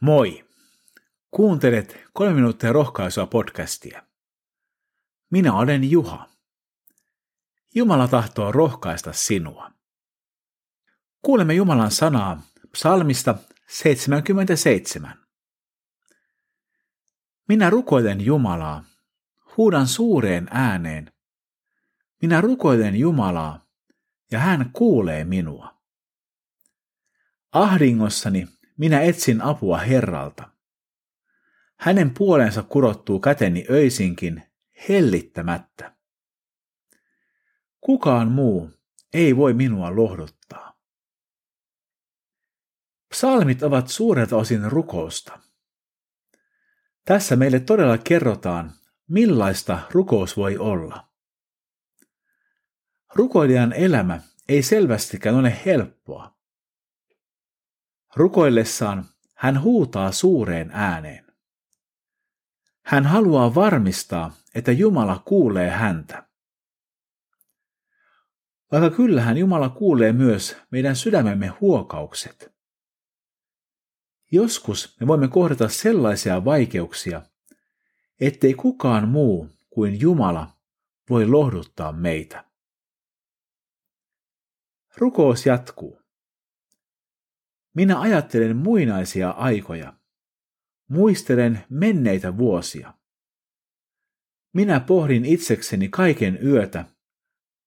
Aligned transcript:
Moi! 0.00 0.44
Kuuntelet 1.30 1.96
kolme 2.12 2.34
minuuttia 2.34 2.72
rohkaisua 2.72 3.26
podcastia. 3.26 4.02
Minä 5.30 5.54
olen 5.54 5.90
Juha. 5.90 6.28
Jumala 7.74 8.08
tahtoo 8.08 8.52
rohkaista 8.52 9.12
sinua. 9.12 9.70
Kuulemme 11.22 11.54
Jumalan 11.54 11.90
sanaa 11.90 12.42
psalmista 12.72 13.38
77. 13.68 15.26
Minä 17.48 17.70
rukoilen 17.70 18.20
Jumalaa, 18.20 18.84
huudan 19.56 19.86
suureen 19.86 20.48
ääneen. 20.50 21.12
Minä 22.22 22.40
rukoilen 22.40 22.96
Jumalaa, 22.96 23.66
ja 24.30 24.38
hän 24.38 24.70
kuulee 24.72 25.24
minua. 25.24 25.78
Ahdingossani 27.52 28.57
minä 28.78 29.00
etsin 29.00 29.42
apua 29.42 29.78
Herralta. 29.78 30.48
Hänen 31.76 32.14
puolensa 32.14 32.62
kurottuu 32.62 33.20
käteni 33.20 33.66
öisinkin 33.70 34.42
hellittämättä. 34.88 35.96
Kukaan 37.80 38.28
muu 38.28 38.70
ei 39.12 39.36
voi 39.36 39.54
minua 39.54 39.96
lohduttaa. 39.96 40.78
Psalmit 43.08 43.62
ovat 43.62 43.88
suurelta 43.88 44.36
osin 44.36 44.72
rukousta. 44.72 45.38
Tässä 47.04 47.36
meille 47.36 47.60
todella 47.60 47.98
kerrotaan, 47.98 48.72
millaista 49.08 49.78
rukous 49.90 50.36
voi 50.36 50.58
olla. 50.58 51.08
Rukoilijan 53.14 53.72
elämä 53.72 54.20
ei 54.48 54.62
selvästikään 54.62 55.36
ole 55.36 55.58
helppoa. 55.66 56.37
Rukoillessaan 58.16 59.04
hän 59.34 59.62
huutaa 59.62 60.12
suureen 60.12 60.70
ääneen. 60.72 61.26
Hän 62.82 63.06
haluaa 63.06 63.54
varmistaa, 63.54 64.32
että 64.54 64.72
Jumala 64.72 65.22
kuulee 65.24 65.70
häntä. 65.70 66.28
Vaikka 68.72 68.90
kyllähän 68.90 69.36
Jumala 69.36 69.68
kuulee 69.68 70.12
myös 70.12 70.56
meidän 70.70 70.96
sydämemme 70.96 71.46
huokaukset. 71.46 72.52
Joskus 74.30 74.96
me 75.00 75.06
voimme 75.06 75.28
kohdata 75.28 75.68
sellaisia 75.68 76.44
vaikeuksia, 76.44 77.22
ettei 78.20 78.54
kukaan 78.54 79.08
muu 79.08 79.48
kuin 79.70 80.00
Jumala 80.00 80.50
voi 81.10 81.26
lohduttaa 81.26 81.92
meitä. 81.92 82.44
Rukous 84.96 85.46
jatkuu. 85.46 86.02
Minä 87.78 88.00
ajattelen 88.00 88.56
muinaisia 88.56 89.30
aikoja. 89.30 89.92
Muistelen 90.88 91.64
menneitä 91.70 92.36
vuosia. 92.36 92.94
Minä 94.54 94.80
pohdin 94.80 95.24
itsekseni 95.24 95.88
kaiken 95.88 96.38
yötä. 96.46 96.84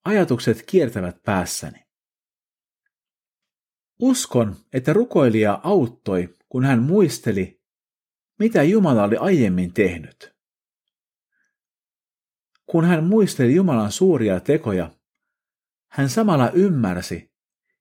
Ajatukset 0.05 0.63
kiertävät 0.65 1.23
päässäni. 1.23 1.85
Uskon, 3.99 4.55
että 4.73 4.93
rukoilija 4.93 5.59
auttoi, 5.63 6.35
kun 6.49 6.65
hän 6.65 6.83
muisteli, 6.83 7.61
mitä 8.39 8.63
Jumala 8.63 9.03
oli 9.03 9.17
aiemmin 9.17 9.73
tehnyt. 9.73 10.35
Kun 12.65 12.85
hän 12.85 13.03
muisteli 13.03 13.55
Jumalan 13.55 13.91
suuria 13.91 14.39
tekoja, 14.39 14.91
hän 15.91 16.09
samalla 16.09 16.49
ymmärsi, 16.49 17.30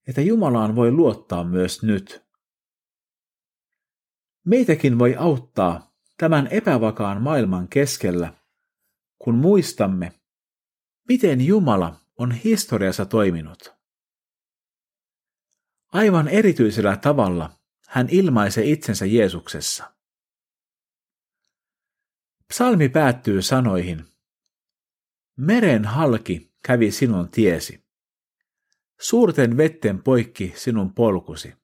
että 0.09 0.21
Jumalaan 0.21 0.77
voi 0.77 0.93
luottaa 0.93 1.45
myös 1.45 1.83
nyt. 1.83 2.25
Meitäkin 4.45 4.99
voi 4.99 5.17
auttaa 5.17 5.95
tämän 6.17 6.47
epävakaan 6.47 7.23
maailman 7.23 7.69
keskellä, 7.69 8.35
kun 9.19 9.35
muistamme, 9.35 10.13
miten 11.09 11.41
Jumala 11.41 11.97
on 12.17 12.33
historiassa 12.33 13.07
toiminut. 13.07 13.75
Aivan 15.93 16.29
erityisellä 16.29 16.97
tavalla 16.97 17.53
hän 17.89 18.09
ilmaisee 18.11 18.65
itsensä 18.71 19.07
Jeesuksessa. 19.07 19.95
Psalmi 22.49 22.89
päättyy 22.89 23.43
sanoihin, 23.43 24.05
Meren 25.37 25.85
halki 25.85 26.53
kävi 26.63 26.91
sinun 26.91 27.29
tiesi. 27.29 27.90
Suurten 29.01 29.57
vetten 29.57 30.03
poikki 30.03 30.53
sinun 30.57 30.95
polkusi. 30.95 31.55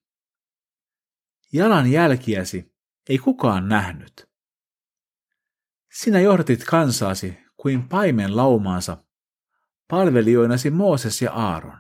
Jalan 1.53 1.91
jälkiäsi 1.91 2.75
ei 3.09 3.19
kukaan 3.19 3.69
nähnyt. 3.69 4.29
Sinä 5.93 6.21
johdatit 6.21 6.65
kansaasi 6.65 7.39
kuin 7.57 7.89
paimen 7.89 8.37
laumaansa, 8.37 9.05
palvelijoinasi 9.89 10.71
Mooses 10.71 11.23
ja 11.23 11.33
Aaron. 11.33 11.79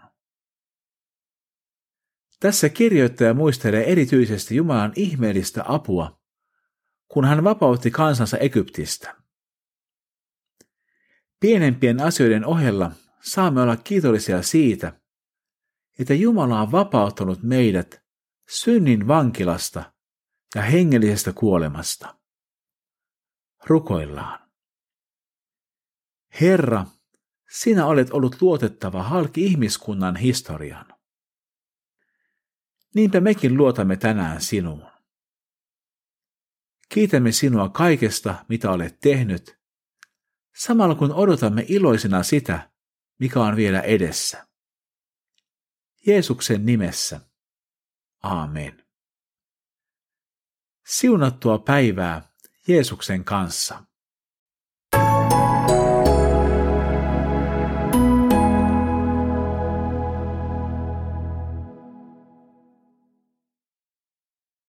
Tässä 2.40 2.68
kirjoittaja 2.68 3.34
muistelee 3.34 3.92
erityisesti 3.92 4.56
Jumalan 4.56 4.92
ihmeellistä 4.96 5.62
apua, 5.68 6.20
kun 7.08 7.24
hän 7.24 7.44
vapautti 7.44 7.90
kansansa 7.90 8.38
Egyptistä. 8.38 9.16
Pienempien 11.40 12.02
asioiden 12.02 12.46
ohella 12.46 12.92
saamme 13.20 13.62
olla 13.62 13.76
kiitollisia 13.76 14.42
siitä, 14.42 15.00
että 15.98 16.14
Jumala 16.14 16.60
on 16.60 16.72
vapauttanut 16.72 17.42
meidät 17.42 18.02
synnin 18.48 19.08
vankilasta 19.08 19.92
ja 20.54 20.62
hengellisestä 20.62 21.32
kuolemasta. 21.32 22.18
Rukoillaan. 23.66 24.50
Herra, 26.40 26.86
sinä 27.50 27.86
olet 27.86 28.10
ollut 28.10 28.42
luotettava 28.42 29.02
halki 29.02 29.44
ihmiskunnan 29.44 30.16
historian. 30.16 30.86
Niinpä 32.94 33.20
mekin 33.20 33.56
luotamme 33.56 33.96
tänään 33.96 34.40
sinuun. 34.40 34.86
Kiitämme 36.88 37.32
sinua 37.32 37.68
kaikesta, 37.68 38.44
mitä 38.48 38.70
olet 38.70 39.00
tehnyt, 39.00 39.58
samalla 40.56 40.94
kun 40.94 41.12
odotamme 41.12 41.64
iloisena 41.68 42.22
sitä, 42.22 42.70
mikä 43.20 43.42
on 43.42 43.56
vielä 43.56 43.80
edessä. 43.80 44.45
Jeesuksen 46.06 46.66
nimessä. 46.66 47.20
Aamen. 48.22 48.84
Siunattua 50.86 51.58
päivää 51.58 52.32
Jeesuksen 52.68 53.24
kanssa. 53.24 53.84